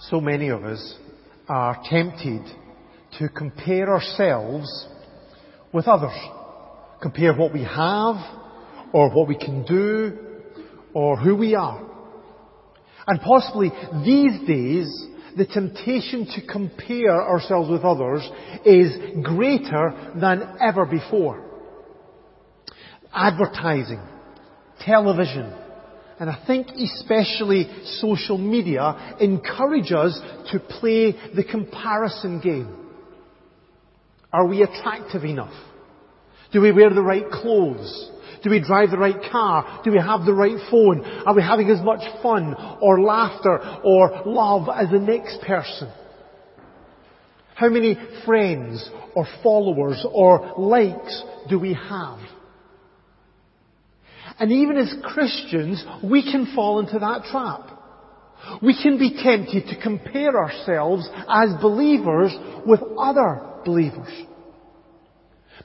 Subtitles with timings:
[0.00, 0.94] so many of us
[1.48, 2.42] are tempted
[3.18, 4.86] to compare ourselves
[5.72, 6.16] with others.
[7.00, 8.16] Compare what we have,
[8.92, 10.18] or what we can do,
[10.94, 11.82] or who we are.
[13.06, 13.70] And possibly
[14.04, 15.06] these days,
[15.36, 18.28] the temptation to compare ourselves with others
[18.64, 21.44] is greater than ever before.
[23.12, 24.00] Advertising,
[24.80, 25.52] television,
[26.18, 27.68] and I think especially
[28.00, 30.18] social media encourage us
[30.52, 32.74] to play the comparison game.
[34.32, 35.52] Are we attractive enough?
[36.52, 38.10] Do we wear the right clothes?
[38.42, 39.80] Do we drive the right car?
[39.84, 41.04] Do we have the right phone?
[41.26, 45.90] Are we having as much fun or laughter or love as the next person?
[47.54, 52.18] How many friends or followers or likes do we have?
[54.38, 57.70] And even as Christians, we can fall into that trap.
[58.62, 62.34] We can be tempted to compare ourselves as believers
[62.66, 64.12] with other believers.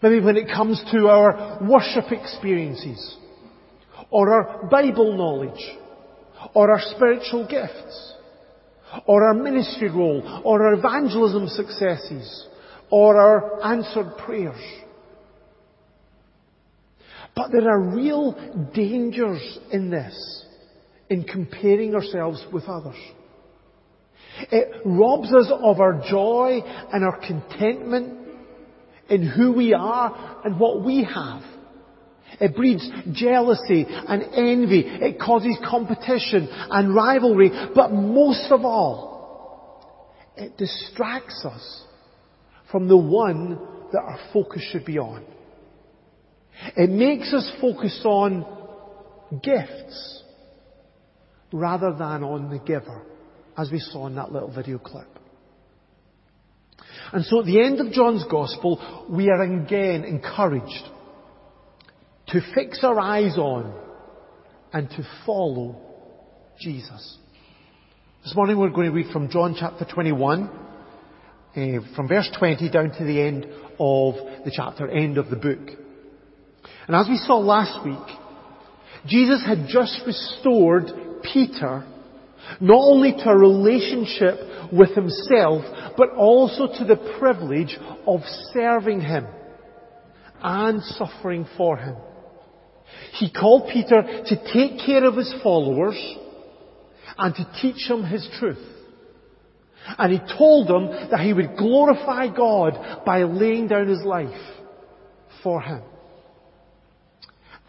[0.02, 3.18] Maybe when it comes to our worship experiences,
[4.10, 5.62] or our Bible knowledge,
[6.56, 8.14] or our spiritual gifts,
[9.06, 12.48] or our ministry role, or our evangelism successes,
[12.90, 14.62] or our answered prayers.
[17.42, 18.34] But there are real
[18.72, 20.46] dangers in this,
[21.10, 23.00] in comparing ourselves with others.
[24.52, 26.60] It robs us of our joy
[26.94, 28.28] and our contentment
[29.10, 31.42] in who we are and what we have.
[32.40, 34.84] It breeds jealousy and envy.
[34.86, 37.50] It causes competition and rivalry.
[37.74, 39.82] But most of all,
[40.38, 41.84] it distracts us
[42.72, 43.58] from the one
[43.94, 45.26] that our focus should be on.
[46.76, 48.46] It makes us focus on
[49.44, 50.24] gifts
[51.52, 53.04] rather than on the giver,
[53.58, 55.08] as we saw in that little video clip.
[57.14, 60.86] And so at the end of John's Gospel, we are again encouraged
[62.28, 63.74] to fix our eyes on
[64.72, 65.76] and to follow
[66.60, 67.18] Jesus.
[68.24, 72.92] This morning we're going to read from John chapter 21, uh, from verse 20 down
[72.92, 73.46] to the end
[73.80, 74.16] of
[74.46, 75.81] the chapter, end of the book.
[76.88, 78.18] And as we saw last week,
[79.08, 80.92] Jesus had just restored
[81.34, 81.86] Peter
[82.60, 85.64] not only to a relationship with himself,
[85.98, 87.78] but also to the privilege
[88.08, 88.22] of
[88.54, 89.26] serving him
[90.42, 91.96] and suffering for him.
[93.14, 95.96] He called Peter to take care of his followers
[97.18, 98.66] and to teach them his truth.
[99.98, 104.30] And he told them that he would glorify God by laying down his life
[105.44, 105.82] for him.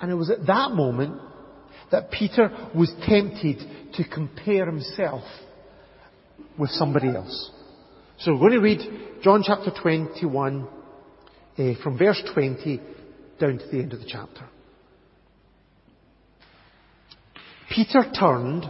[0.03, 1.21] And it was at that moment
[1.93, 3.59] that Peter was tempted
[3.95, 5.23] to compare himself
[6.59, 7.51] with somebody else.
[8.19, 10.69] So we're going to read John chapter 21
[11.59, 12.81] uh, from verse 20
[13.41, 14.49] down to the end of the chapter.
[17.71, 18.69] Peter turned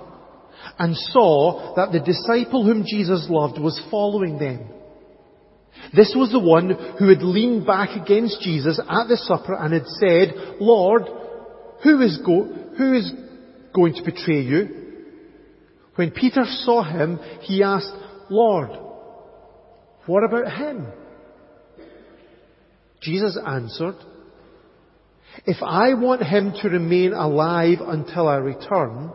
[0.79, 4.69] and saw that the disciple whom Jesus loved was following them.
[5.95, 9.87] This was the one who had leaned back against Jesus at the supper and had
[9.87, 11.03] said, Lord,
[11.83, 13.13] who is, go- who is
[13.75, 14.83] going to betray you?
[15.97, 17.93] When Peter saw him, he asked,
[18.31, 18.71] Lord,
[20.07, 20.87] what about him?
[23.03, 23.97] Jesus answered,
[25.45, 29.13] If I want him to remain alive until I return,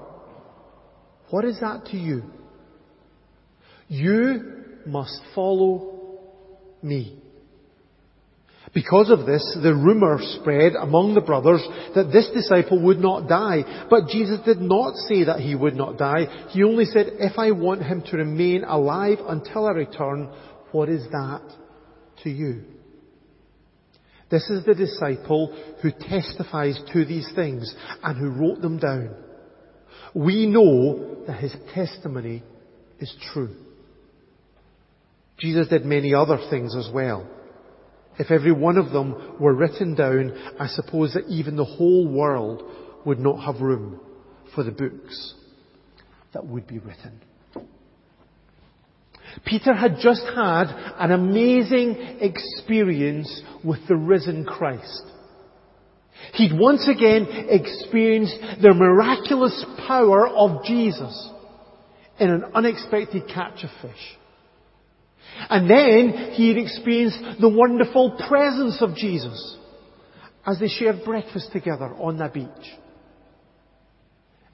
[1.29, 2.23] what is that to you?
[3.87, 6.19] You must follow
[6.81, 7.21] me.
[8.77, 13.87] Because of this, the rumor spread among the brothers that this disciple would not die.
[13.89, 16.27] But Jesus did not say that he would not die.
[16.49, 20.29] He only said, if I want him to remain alive until I return,
[20.73, 21.41] what is that
[22.21, 22.65] to you?
[24.29, 27.73] This is the disciple who testifies to these things
[28.03, 29.09] and who wrote them down.
[30.13, 32.43] We know that his testimony
[32.99, 33.55] is true.
[35.39, 37.27] Jesus did many other things as well.
[38.19, 42.63] If every one of them were written down, I suppose that even the whole world
[43.05, 43.99] would not have room
[44.55, 45.35] for the books
[46.33, 47.21] that would be written.
[49.45, 50.65] Peter had just had
[50.97, 55.03] an amazing experience with the risen Christ.
[56.33, 61.29] He'd once again experienced the miraculous power of Jesus
[62.19, 64.16] in an unexpected catch of fish.
[65.49, 69.57] And then he had experienced the wonderful presence of Jesus
[70.45, 72.71] as they shared breakfast together on the beach.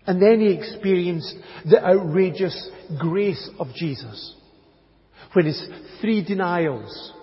[0.05, 1.33] And then he experienced
[1.65, 4.35] the outrageous grace of Jesus.
[5.33, 5.65] When his
[6.01, 7.13] three denials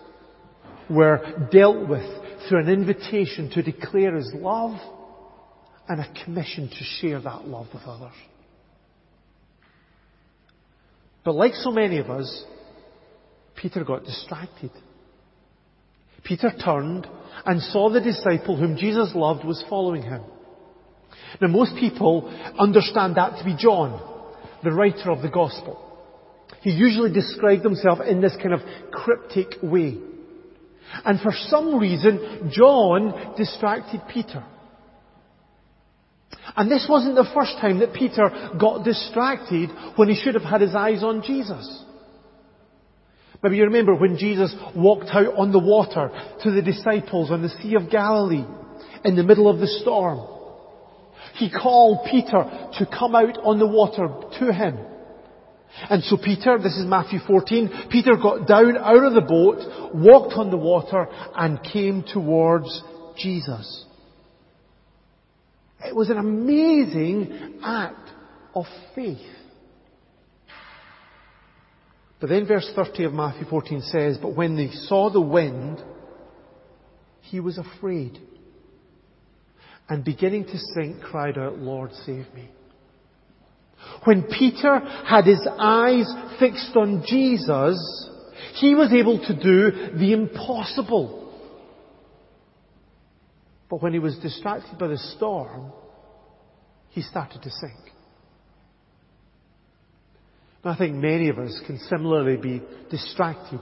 [0.88, 4.78] were dealt with through an invitation to declare his love
[5.88, 8.14] and a commission to share that love with others.
[11.24, 12.44] But like so many of us,
[13.60, 14.70] Peter got distracted.
[16.24, 17.06] Peter turned
[17.44, 20.22] and saw the disciple whom Jesus loved was following him.
[21.40, 22.28] Now most people
[22.58, 24.00] understand that to be John,
[24.64, 25.86] the writer of the gospel.
[26.62, 28.60] He usually described himself in this kind of
[28.92, 29.98] cryptic way.
[31.04, 34.44] And for some reason, John distracted Peter.
[36.56, 40.60] And this wasn't the first time that Peter got distracted when he should have had
[40.60, 41.84] his eyes on Jesus.
[43.42, 46.10] Maybe you remember when Jesus walked out on the water
[46.42, 48.44] to the disciples on the Sea of Galilee
[49.04, 50.26] in the middle of the storm.
[51.34, 54.08] He called Peter to come out on the water
[54.38, 54.78] to him.
[55.88, 60.34] And so Peter, this is Matthew 14, Peter got down out of the boat, walked
[60.34, 62.82] on the water, and came towards
[63.16, 63.86] Jesus.
[65.82, 68.10] It was an amazing act
[68.54, 69.18] of faith.
[72.20, 75.82] But then verse 30 of Matthew 14 says, But when they saw the wind,
[77.22, 78.18] he was afraid.
[79.88, 82.50] And beginning to sink, cried out, Lord, save me.
[84.04, 86.06] When Peter had his eyes
[86.38, 88.08] fixed on Jesus,
[88.56, 91.32] he was able to do the impossible.
[93.70, 95.72] But when he was distracted by the storm,
[96.90, 97.94] he started to sink.
[100.62, 103.60] I think many of us can similarly be distracted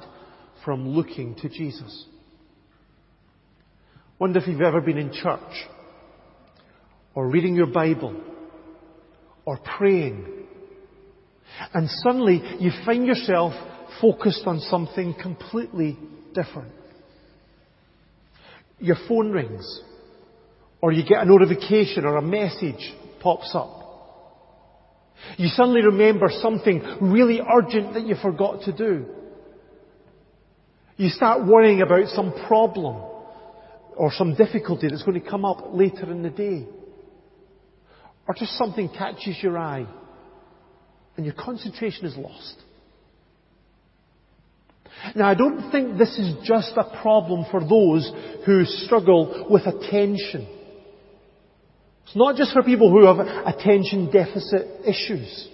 [0.64, 2.06] from looking to Jesus.
[4.18, 5.66] Wonder if you've ever been in church
[7.14, 8.20] or reading your Bible
[9.44, 10.26] or praying
[11.72, 13.52] and suddenly you find yourself
[14.00, 15.96] focused on something completely
[16.34, 16.72] different.
[18.80, 19.82] Your phone rings
[20.80, 23.77] or you get a notification or a message pops up.
[25.36, 29.06] You suddenly remember something really urgent that you forgot to do.
[30.96, 33.02] You start worrying about some problem
[33.96, 36.66] or some difficulty that's going to come up later in the day.
[38.26, 39.86] Or just something catches your eye
[41.16, 42.56] and your concentration is lost.
[45.14, 48.10] Now I don't think this is just a problem for those
[48.44, 50.57] who struggle with attention.
[52.08, 55.48] It's not just for people who have attention deficit issues.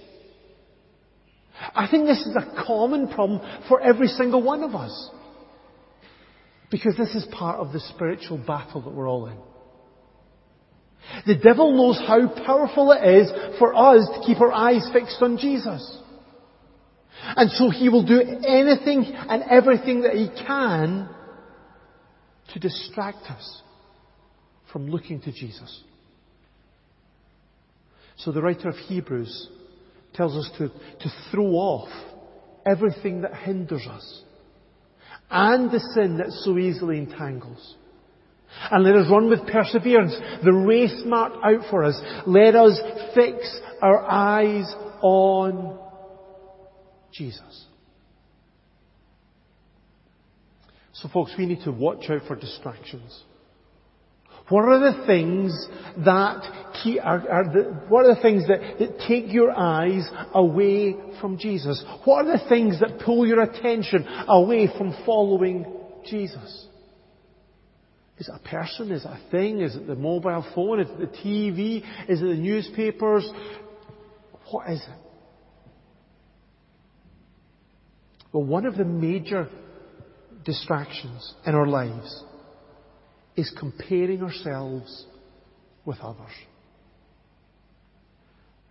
[1.74, 5.10] I think this is a common problem for every single one of us.
[6.70, 9.36] Because this is part of the spiritual battle that we're all in.
[11.26, 15.36] The devil knows how powerful it is for us to keep our eyes fixed on
[15.38, 15.98] Jesus.
[17.36, 21.08] And so he will do anything and everything that he can
[22.52, 23.62] to distract us
[24.72, 25.82] from looking to Jesus.
[28.24, 29.48] So the writer of Hebrews
[30.14, 31.90] tells us to, to throw off
[32.64, 34.22] everything that hinders us
[35.30, 37.76] and the sin that so easily entangles.
[38.70, 42.00] And let us run with perseverance the race marked out for us.
[42.26, 42.80] Let us
[43.14, 44.72] fix our eyes
[45.02, 45.78] on
[47.12, 47.66] Jesus.
[50.94, 53.24] So folks, we need to watch out for distractions.
[54.48, 55.68] What are the things
[56.04, 60.96] that keep, are, are the, what are the things that, that take your eyes away
[61.20, 61.82] from Jesus?
[62.04, 65.64] What are the things that pull your attention away from following
[66.06, 66.66] Jesus?
[68.18, 68.92] Is it a person?
[68.92, 69.60] Is it a thing?
[69.62, 70.80] Is it the mobile phone?
[70.80, 71.82] Is it the TV?
[72.08, 73.28] Is it the newspapers?
[74.50, 74.98] What is it?
[78.30, 79.48] Well, one of the major
[80.44, 82.24] distractions in our lives
[83.36, 85.06] is comparing ourselves
[85.84, 86.32] with others.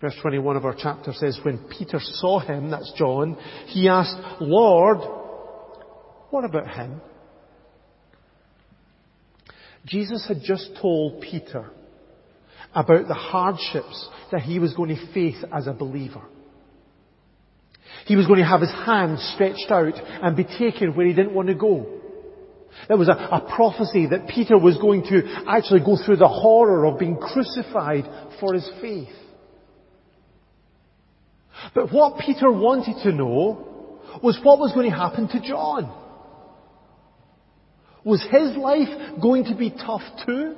[0.02, 4.98] Verse 21 of our chapter says, when Peter saw him, that's John, he asked, Lord,
[6.30, 7.00] what about him?
[9.86, 11.70] Jesus had just told Peter
[12.74, 16.24] about the hardships that he was going to face as a believer.
[18.06, 21.34] He was going to have his hand stretched out and be taken where he didn't
[21.34, 22.02] want to go.
[22.88, 26.86] There was a, a, prophecy that Peter was going to actually go through the horror
[26.86, 28.06] of being crucified
[28.40, 29.10] for his faith.
[31.74, 35.92] But what Peter wanted to know was what was going to happen to John.
[38.04, 40.56] Was his life going to be tough too?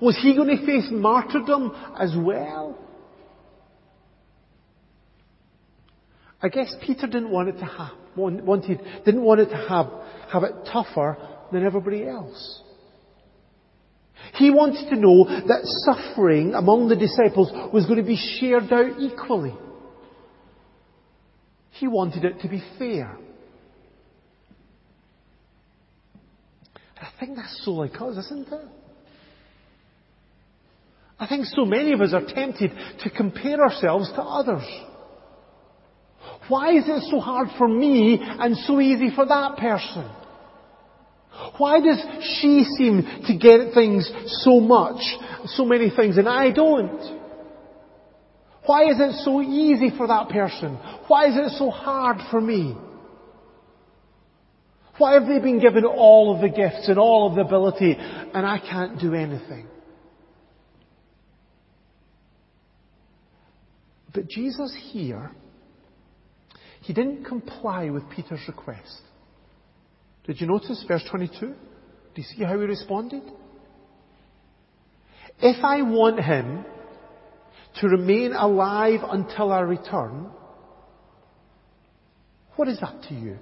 [0.00, 2.78] Was he going to face martyrdom as well?
[6.42, 9.86] I guess Peter didn't want it to have, wanted, didn't want it to have,
[10.32, 11.16] have it tougher
[11.52, 12.62] than everybody else.
[14.34, 18.98] He wanted to know that suffering among the disciples was going to be shared out
[18.98, 19.54] equally.
[21.70, 23.16] He wanted it to be fair.
[27.00, 28.68] I think that's so like us, isn't it?
[31.18, 34.64] I think so many of us are tempted to compare ourselves to others.
[36.48, 40.10] Why is it so hard for me and so easy for that person?
[41.58, 42.00] Why does
[42.40, 44.10] she seem to get things
[44.42, 45.00] so much,
[45.46, 47.16] so many things, and I don't?
[48.64, 50.76] Why is it so easy for that person?
[51.06, 52.76] Why is it so hard for me?
[54.98, 58.46] Why have they been given all of the gifts and all of the ability and
[58.46, 59.68] I can't do anything?
[64.14, 65.30] But Jesus here,
[66.86, 69.00] he didn't comply with Peter's request.
[70.24, 71.40] Did you notice verse 22?
[71.40, 71.54] Do
[72.14, 73.24] you see how he responded?
[75.40, 76.64] If I want him
[77.80, 80.30] to remain alive until I return,
[82.54, 83.38] what is that to you?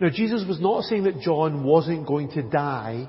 [0.00, 3.08] Now, Jesus was not saying that John wasn't going to die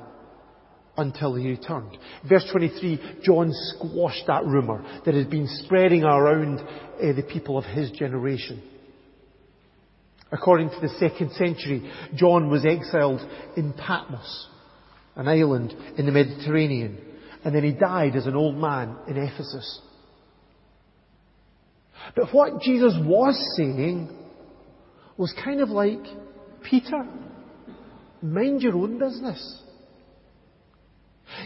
[1.00, 1.98] until he returned.
[2.28, 7.66] Verse 23, John squashed that rumour that had been spreading around uh, the people of
[7.66, 8.62] his generation.
[10.32, 13.22] According to the second century, John was exiled
[13.58, 14.48] in Patmos,
[15.16, 17.00] an island in the Mediterranean,
[17.44, 19.82] and then he died as an old man in Ephesus.
[22.16, 24.16] But what Jesus was saying
[25.18, 26.04] was kind of like,
[26.64, 27.06] Peter,
[28.22, 29.64] mind your own business.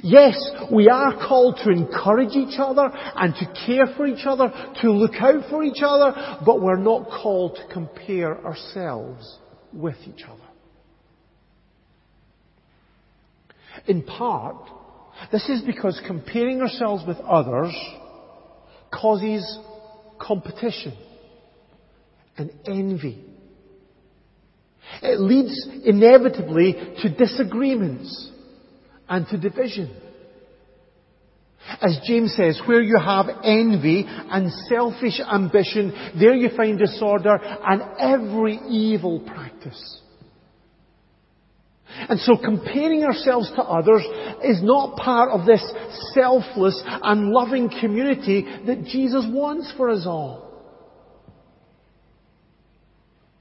[0.01, 0.37] Yes,
[0.71, 5.15] we are called to encourage each other and to care for each other, to look
[5.19, 9.37] out for each other, but we're not called to compare ourselves
[9.71, 10.39] with each other.
[13.87, 14.69] In part,
[15.31, 17.75] this is because comparing ourselves with others
[18.91, 19.59] causes
[20.19, 20.95] competition
[22.37, 23.23] and envy.
[25.01, 28.31] It leads inevitably to disagreements
[29.09, 29.95] and to division.
[31.81, 37.81] As James says, where you have envy and selfish ambition, there you find disorder and
[37.99, 40.01] every evil practice.
[42.09, 44.03] And so comparing ourselves to others
[44.43, 45.63] is not part of this
[46.13, 50.43] selfless and loving community that Jesus wants for us all.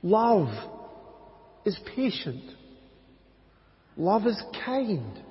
[0.02, 0.49] Love
[1.64, 2.42] is patient.
[3.97, 5.22] Love is kind.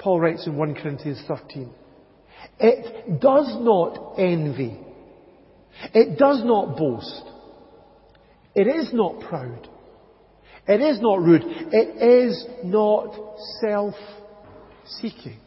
[0.00, 1.70] Paul writes in 1 Corinthians 13.
[2.58, 4.80] It does not envy.
[5.94, 7.22] It does not boast.
[8.54, 9.68] It is not proud.
[10.66, 11.42] It is not rude.
[11.44, 13.14] It is not
[13.60, 15.38] self-seeking.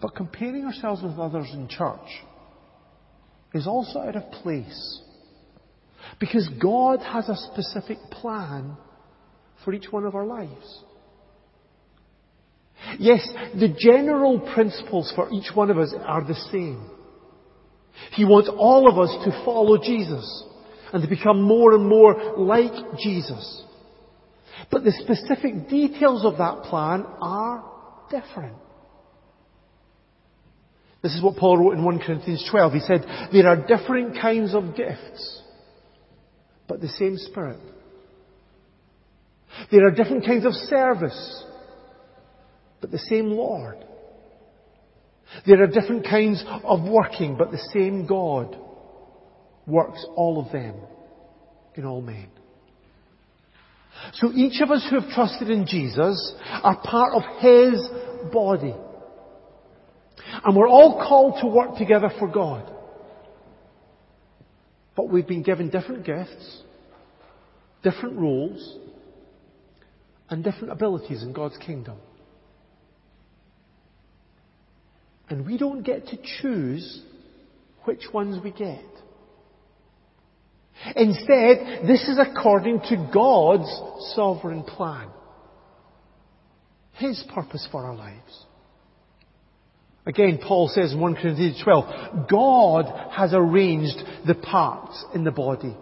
[0.00, 2.22] But comparing ourselves with others in church
[3.52, 5.00] is also out of place.
[6.20, 8.76] Because God has a specific plan
[9.64, 10.84] for each one of our lives.
[12.98, 13.26] Yes,
[13.58, 16.88] the general principles for each one of us are the same.
[18.12, 20.44] He wants all of us to follow Jesus
[20.92, 23.64] and to become more and more like Jesus.
[24.70, 27.64] But the specific details of that plan are
[28.10, 28.56] different.
[31.02, 32.72] This is what Paul wrote in 1 Corinthians 12.
[32.72, 35.42] He said, there are different kinds of gifts,
[36.66, 37.60] but the same Spirit.
[39.70, 41.44] There are different kinds of service,
[42.80, 43.84] but the same Lord.
[45.46, 48.56] There are different kinds of working, but the same God
[49.66, 50.74] works all of them
[51.74, 52.28] in all men.
[54.14, 57.88] So each of us who have trusted in Jesus are part of His
[58.32, 58.74] body.
[60.44, 62.72] And we're all called to work together for God.
[64.96, 66.62] But we've been given different gifts,
[67.82, 68.78] different roles,
[70.30, 71.96] and different abilities in God's kingdom.
[75.30, 77.02] And we don't get to choose
[77.84, 78.84] which ones we get.
[80.96, 83.68] Instead, this is according to God's
[84.14, 85.08] sovereign plan.
[86.92, 88.44] His purpose for our lives.
[90.06, 95.76] Again, Paul says in 1 Corinthians 12, God has arranged the parts in the body.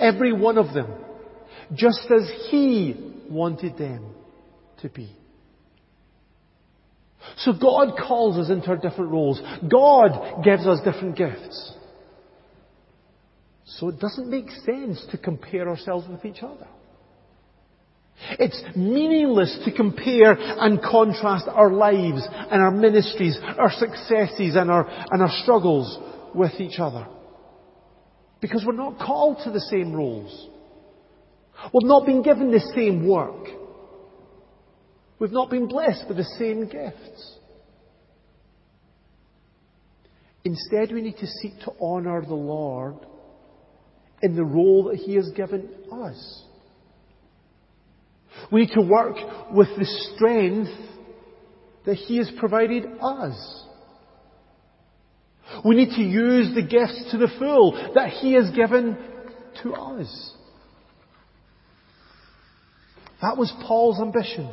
[0.00, 0.92] Every one of them
[1.72, 4.14] just as He wanted them
[4.82, 5.10] to be.
[7.38, 9.40] So God calls us into our different roles.
[9.70, 11.72] God gives us different gifts.
[13.64, 16.68] So it doesn't make sense to compare ourselves with each other.
[18.38, 24.86] It's meaningless to compare and contrast our lives and our ministries, our successes and our,
[25.10, 25.98] and our struggles
[26.34, 27.06] with each other.
[28.40, 30.48] Because we're not called to the same roles.
[31.72, 33.46] We've not been given the same work.
[35.18, 37.38] We've not been blessed with the same gifts.
[40.44, 42.96] Instead, we need to seek to honour the Lord
[44.22, 46.42] in the role that He has given us.
[48.52, 49.16] We need to work
[49.52, 50.70] with the strength
[51.86, 53.64] that He has provided us.
[55.64, 58.98] We need to use the gifts to the full that He has given
[59.62, 60.33] to us.
[63.24, 64.52] That was Paul's ambition.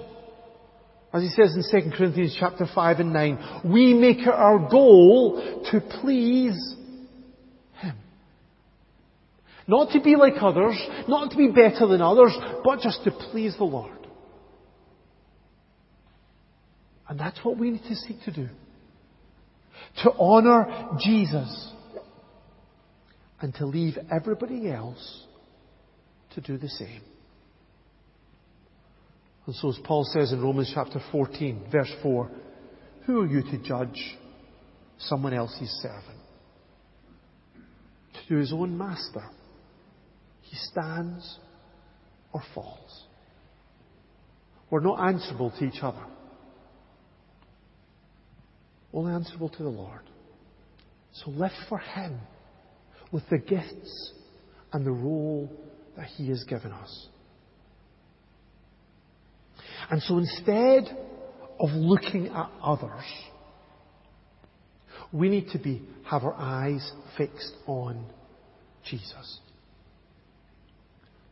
[1.11, 5.65] As he says in 2 Corinthians chapter 5 and 9, we make it our goal
[5.69, 6.57] to please
[7.81, 7.97] Him.
[9.67, 12.31] Not to be like others, not to be better than others,
[12.63, 14.07] but just to please the Lord.
[17.09, 18.47] And that's what we need to seek to do.
[20.03, 21.73] To honour Jesus.
[23.41, 25.25] And to leave everybody else
[26.35, 27.01] to do the same.
[29.45, 32.31] And so as Paul says in Romans chapter 14, verse 4,
[33.05, 34.17] who are you to judge
[34.99, 36.19] someone else's servant?
[38.27, 39.23] To his own master,
[40.41, 41.39] he stands
[42.33, 43.05] or falls.
[44.69, 46.05] We're not answerable to each other.
[48.93, 50.01] Only answerable to the Lord.
[51.13, 52.19] So live for Him
[53.11, 54.13] with the gifts
[54.71, 55.51] and the role
[55.97, 57.07] that He has given us.
[59.91, 60.97] And so instead
[61.59, 63.03] of looking at others,
[65.11, 68.05] we need to be, have our eyes fixed on
[68.89, 69.39] Jesus.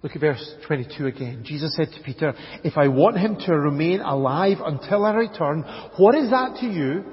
[0.03, 1.43] Look at verse 22 again.
[1.45, 5.63] Jesus said to Peter, if I want him to remain alive until I return,
[5.97, 7.05] what is that to you?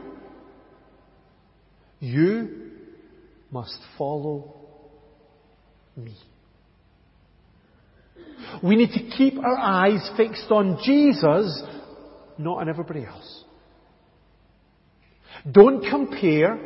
[2.01, 2.71] You
[3.53, 4.55] must follow
[5.97, 6.17] me.
[8.63, 11.63] We need to keep our eyes fixed on Jesus,
[12.39, 13.45] not on everybody else.
[15.51, 16.59] Don't compare.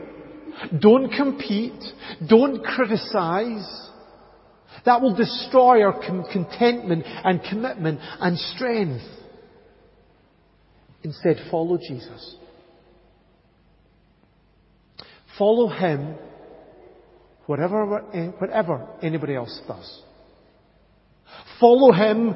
[0.78, 1.82] Don't compete.
[2.28, 3.88] Don't criticize.
[4.84, 6.00] That will destroy our
[6.32, 9.04] contentment and commitment and strength.
[11.02, 12.36] Instead, follow Jesus.
[15.38, 16.16] Follow Him
[17.46, 17.84] whatever,
[18.38, 20.02] whatever anybody else does.
[21.58, 22.34] Follow Him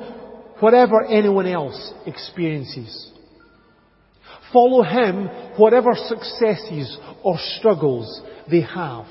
[0.61, 3.13] whatever anyone else experiences.
[4.53, 5.27] Follow Him
[5.57, 9.07] whatever successes or struggles they have.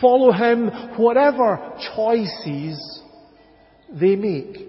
[0.00, 3.02] Follow Him whatever choices
[3.92, 4.68] they make.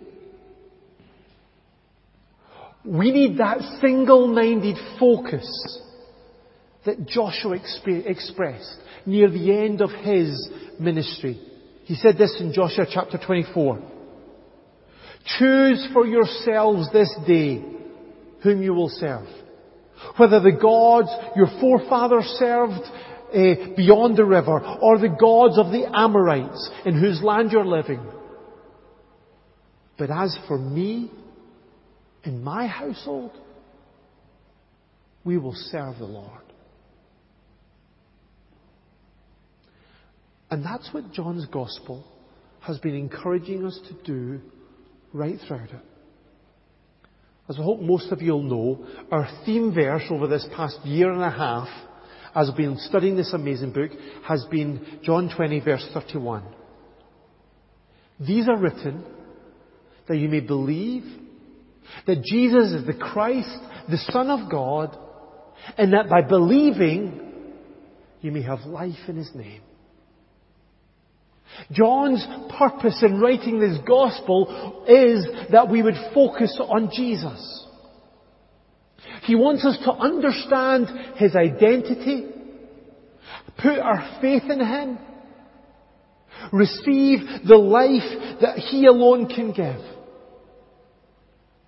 [2.85, 5.47] We need that single-minded focus
[6.85, 10.49] that Joshua expressed near the end of his
[10.79, 11.39] ministry.
[11.85, 13.92] He said this in Joshua chapter 24.
[15.25, 17.63] Choose for yourselves this day
[18.41, 19.27] whom you will serve.
[20.17, 25.89] Whether the gods your forefathers served uh, beyond the river or the gods of the
[25.93, 28.05] Amorites in whose land you're living.
[29.97, 31.09] But as for me
[32.23, 33.31] and my household,
[35.23, 36.41] we will serve the Lord.
[40.51, 42.05] And that's what John's Gospel
[42.61, 44.41] has been encouraging us to do
[45.13, 45.81] right throughout it.
[47.49, 51.11] As I hope most of you will know, our theme verse over this past year
[51.11, 51.67] and a half,
[52.35, 53.91] as we've been studying this amazing book,
[54.25, 56.43] has been John 20 verse 31.
[58.19, 59.03] These are written
[60.07, 61.03] that you may believe
[62.07, 63.57] that Jesus is the Christ,
[63.89, 64.97] the Son of God,
[65.77, 67.19] and that by believing,
[68.21, 69.61] you may have life in His name.
[71.71, 72.25] John's
[72.57, 77.65] purpose in writing this gospel is that we would focus on Jesus.
[79.23, 80.87] He wants us to understand
[81.17, 82.27] His identity,
[83.57, 84.99] put our faith in Him,
[86.51, 89.81] receive the life that He alone can give,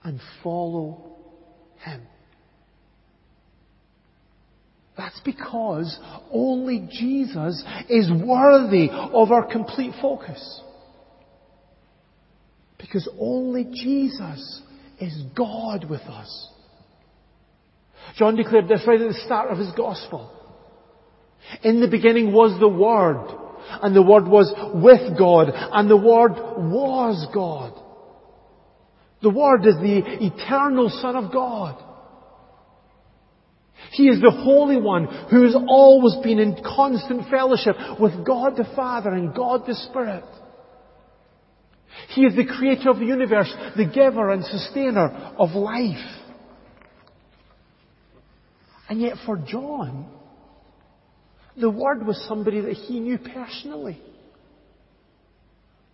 [0.04, 1.16] and follow
[1.84, 2.02] Him.
[4.98, 6.00] That's because
[6.32, 10.62] only Jesus is worthy of our complete focus.
[12.78, 14.62] Because only Jesus
[15.00, 16.50] is God with us.
[18.18, 20.32] John declared this right at the start of his gospel.
[21.64, 23.28] In the beginning was the Word,
[23.82, 27.74] and the Word was with God, and the Word was God.
[29.22, 31.84] The Word is the eternal Son of God.
[33.96, 38.68] He is the Holy One who has always been in constant fellowship with God the
[38.76, 40.26] Father and God the Spirit.
[42.10, 46.06] He is the creator of the universe, the giver and sustainer of life.
[48.90, 50.12] And yet for John,
[51.56, 54.02] the Word was somebody that he knew personally.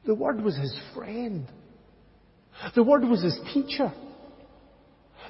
[0.08, 1.46] The Word was his friend.
[2.74, 3.94] The Word was his teacher.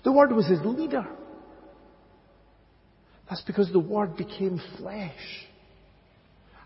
[0.06, 1.06] The Word was his leader.
[3.32, 5.16] That's because the Word became flesh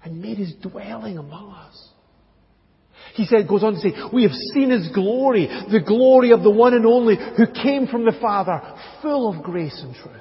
[0.03, 1.89] and made his dwelling among us.
[3.13, 6.49] He said, goes on to say, we have seen his glory, the glory of the
[6.49, 8.59] one and only who came from the Father,
[9.03, 10.15] full of grace and truth.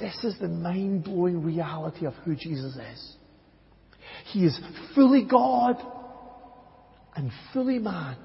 [0.00, 3.16] This is the mind-blowing reality of who Jesus is.
[4.32, 4.58] He is
[4.94, 5.76] fully God
[7.14, 8.16] and fully man.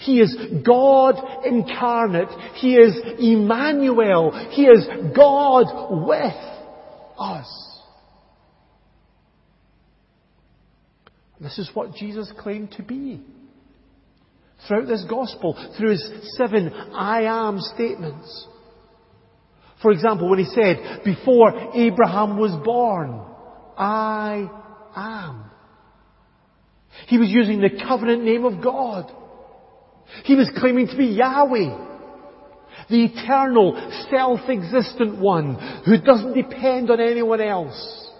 [0.00, 2.28] He is God incarnate.
[2.54, 4.30] He is Emmanuel.
[4.50, 6.34] He is God with
[7.18, 7.64] us.
[11.40, 13.20] This is what Jesus claimed to be.
[14.66, 18.46] Throughout this gospel, through his seven I am statements.
[19.82, 23.20] For example, when he said, before Abraham was born,
[23.76, 24.48] I
[24.96, 25.44] am.
[27.08, 29.12] He was using the covenant name of God.
[30.24, 31.92] He was claiming to be Yahweh,
[32.90, 33.74] the eternal,
[34.10, 38.10] self-existent one who doesn't depend on anyone else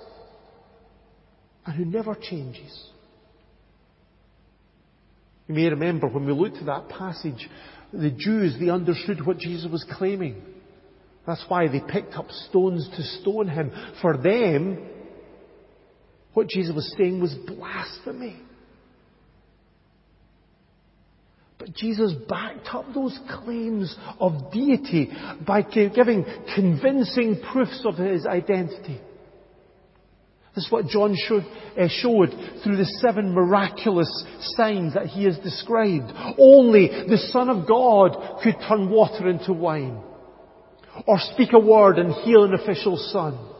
[1.67, 2.91] and who never changes.
[5.47, 7.49] You may remember when we looked at that passage,
[7.93, 10.43] the Jews, they understood what Jesus was claiming.
[11.27, 13.73] That's why they picked up stones to stone him.
[14.01, 14.87] For them,
[16.33, 18.41] what Jesus was saying was blasphemy.
[21.65, 25.11] But Jesus backed up those claims of deity
[25.47, 29.01] by giving convincing proofs of his identity.
[30.55, 31.47] This is what John showed,
[31.79, 32.29] uh, showed,
[32.63, 34.11] through the seven miraculous
[34.57, 36.13] signs that he has described.
[36.39, 40.03] Only the Son of God could turn water into wine,
[41.07, 43.54] or speak a word and heal an official's son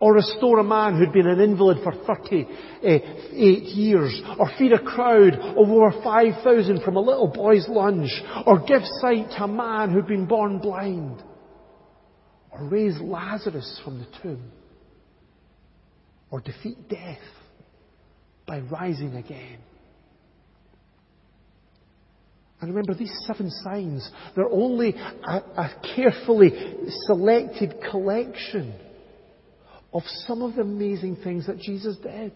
[0.00, 2.48] or restore a man who'd been an invalid for 38
[2.84, 2.98] eh,
[3.32, 8.10] years, or feed a crowd of over 5,000 from a little boy's lunch,
[8.46, 11.22] or give sight to a man who'd been born blind,
[12.50, 14.50] or raise Lazarus from the tomb,
[16.30, 17.18] or defeat death
[18.46, 19.58] by rising again.
[22.60, 26.50] And remember, these seven signs, they're only a, a carefully
[27.06, 28.74] selected collection
[29.94, 32.32] of some of the amazing things that Jesus did.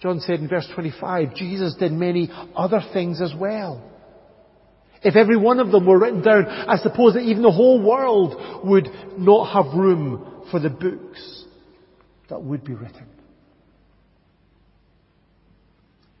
[0.00, 3.88] John said in verse 25, Jesus did many other things as well.
[5.04, 8.64] If every one of them were written down, I suppose that even the whole world
[8.64, 11.44] would not have room for the books
[12.28, 13.06] that would be written.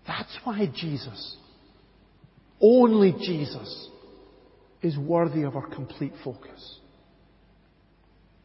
[0.06, 1.36] That's why Jesus,
[2.60, 3.88] only Jesus,
[4.82, 6.78] is worthy of our complete focus.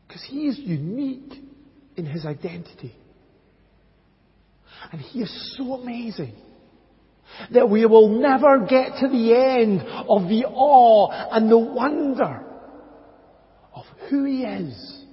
[0.08, 1.34] Because he is unique
[1.96, 2.96] in his identity.
[4.92, 6.34] And he is so amazing
[7.52, 12.46] that we will never get to the end of the awe and the wonder
[13.76, 15.04] of who he is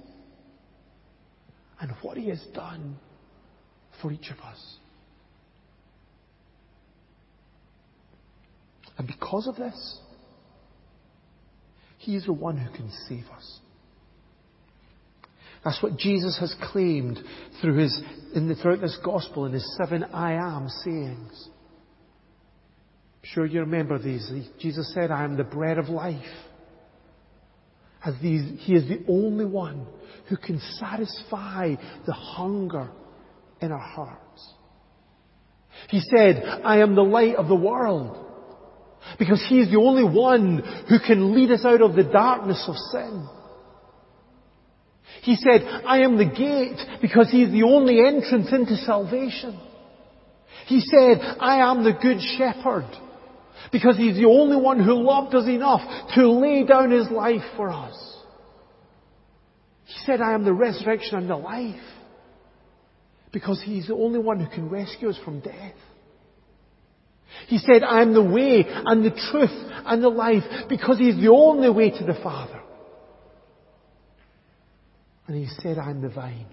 [1.79, 2.97] and what he has done
[4.01, 4.77] for each of us.
[8.97, 9.99] And because of this,
[11.97, 13.59] he is the one who can save us.
[15.65, 17.19] That's what Jesus has claimed
[17.59, 18.01] through his,
[18.35, 21.49] in the, throughout this gospel in his seven I am sayings.
[23.23, 24.31] I'm sure you remember these.
[24.59, 26.23] Jesus said, I am the bread of life.
[28.05, 29.87] As these, he is the only one
[30.29, 31.73] who can satisfy
[32.05, 32.91] the hunger
[33.59, 34.53] in our hearts.
[35.89, 38.25] He said, I am the light of the world.
[39.19, 42.75] Because He is the only one who can lead us out of the darkness of
[42.91, 43.27] sin.
[45.25, 49.59] He said, I am the gate because He is the only entrance into salvation.
[50.67, 52.85] He said, I am the good shepherd
[53.71, 55.81] because He's the only one who loved us enough
[56.13, 57.95] to lay down His life for us.
[59.85, 61.81] He said, I am the resurrection and the life
[63.33, 65.73] Because He's the only one who can rescue us from death.
[67.47, 71.31] He said, I am the way and the truth and the life because He's the
[71.31, 72.61] only way to the Father.
[75.27, 76.47] And He said, I'm the vine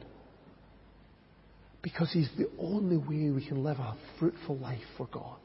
[1.82, 5.38] because He's the only way we can live a fruitful life for God.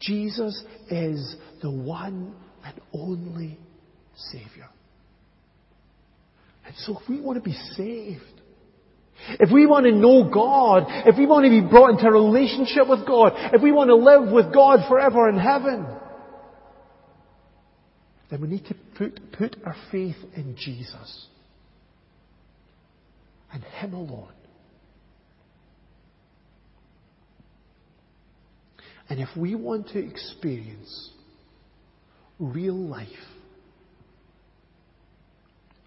[0.00, 3.58] Jesus is the one and only
[4.30, 4.68] Savior.
[6.66, 8.22] And so if we want to be saved,
[9.40, 12.88] if we want to know God, if we want to be brought into a relationship
[12.88, 15.86] with God, if we want to live with God forever in heaven,
[18.30, 21.26] then we need to put, put our faith in Jesus
[23.52, 24.32] and Him alone.
[29.08, 31.10] And if we want to experience
[32.40, 33.08] real life,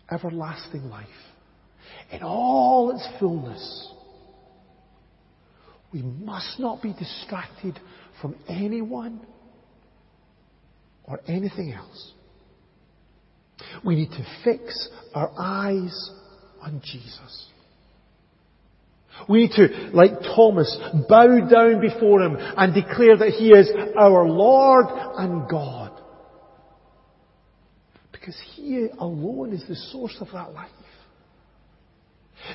[0.10, 1.08] everlasting life,
[2.12, 3.93] in all its fullness,
[5.91, 7.80] we must not be distracted
[8.21, 9.19] from anyone
[11.04, 12.13] or anything else.
[13.84, 16.12] We need to fix our eyes
[16.62, 17.48] on Jesus.
[19.28, 20.78] We need to, like Thomas,
[21.10, 25.91] bow down before Him and declare that He is our Lord and God.
[28.12, 30.69] Because He alone is the source of that life.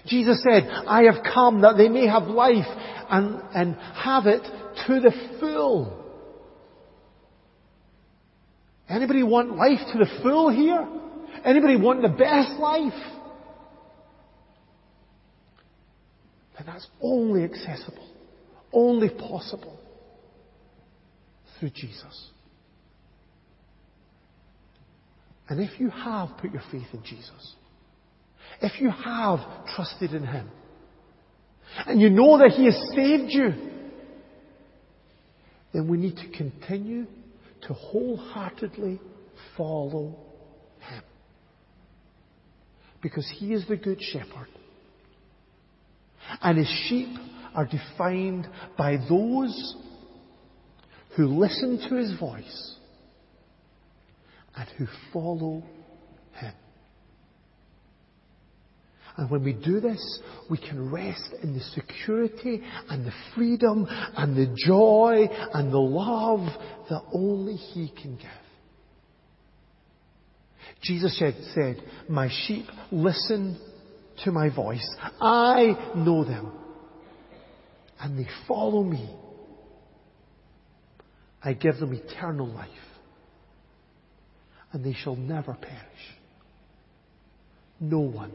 [0.07, 2.65] Jesus said, I have come that they may have life
[3.11, 4.43] and, and have it
[4.87, 6.04] to the full.
[8.89, 10.87] Anybody want life to the full here?
[11.45, 12.93] Anybody want the best life?
[16.59, 18.09] And that's only accessible,
[18.73, 19.79] only possible
[21.59, 22.31] through Jesus.
[25.49, 27.55] And if you have put your faith in Jesus,
[28.61, 29.41] if you have
[29.75, 30.51] trusted in Him,
[31.87, 33.53] and you know that He has saved you,
[35.73, 37.07] then we need to continue
[37.67, 39.01] to wholeheartedly
[39.57, 40.17] follow
[40.81, 41.03] Him.
[43.03, 44.49] Because He is the Good Shepherd.
[46.43, 47.17] And His sheep
[47.55, 49.77] are defined by those
[51.17, 52.77] who listen to His voice
[54.57, 55.63] and who follow
[56.35, 56.53] Him.
[59.17, 64.37] And when we do this, we can rest in the security and the freedom and
[64.37, 66.47] the joy and the love
[66.91, 68.27] that only He can give.
[70.83, 71.17] Jesus
[71.55, 73.59] said, My sheep listen
[74.25, 74.87] to my voice.
[75.21, 76.53] I know them.
[78.01, 79.09] And they follow me.
[81.43, 82.69] I give them eternal life.
[84.73, 85.81] And they shall never perish.
[87.81, 88.33] No one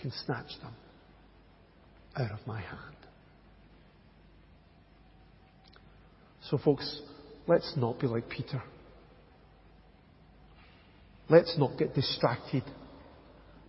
[0.00, 0.74] can snatch them
[2.16, 2.96] out of my hand.
[6.50, 7.00] So, folks,
[7.46, 8.62] let's not be like Peter.
[11.28, 12.62] Let's not get distracted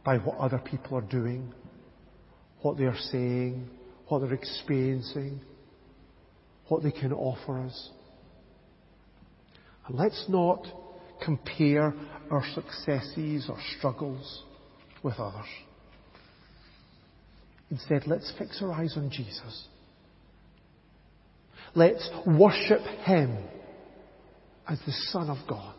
[0.06, 1.54] by what other people are doing,
[2.62, 3.68] what they are saying,
[4.08, 5.42] what they're experiencing,
[6.68, 7.90] what they can offer us.
[9.88, 10.66] And let's not
[11.24, 11.94] compare
[12.30, 14.44] our successes or struggles
[15.02, 15.46] with others.
[17.70, 19.68] Instead, let's fix our eyes on Jesus.
[21.76, 23.38] Let's worship Him
[24.68, 25.76] as the Son of God.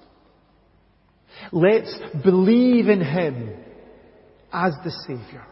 [1.52, 3.56] Let's believe in Him
[4.52, 5.46] as the Saviour.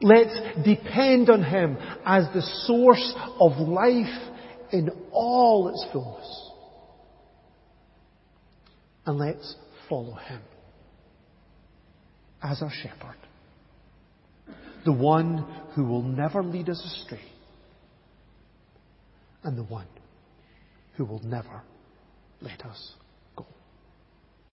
[0.00, 4.32] Let's depend on Him as the source of life
[4.72, 6.50] in all its fullness.
[9.06, 9.56] And let's
[9.88, 10.40] follow Him
[12.42, 13.16] as our shepherd
[14.84, 17.24] the one who will never lead us astray,
[19.42, 19.86] and the one
[20.96, 21.62] who will never
[22.40, 22.94] let us